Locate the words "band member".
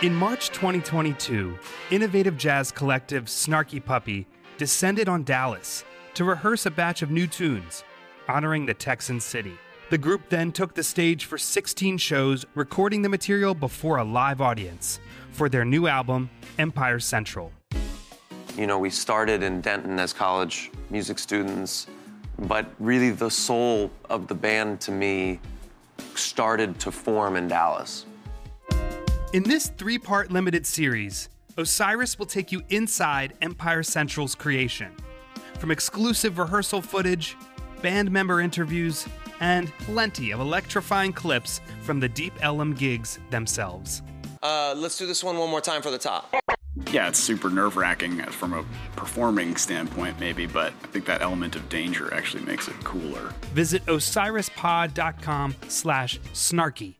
37.82-38.40